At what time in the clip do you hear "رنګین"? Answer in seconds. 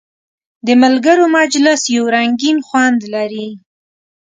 2.15-2.57